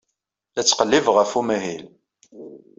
La 0.55 0.61
ttqellibeɣ 0.63 1.15
ɣef 1.17 1.31
umahil. 1.39 1.83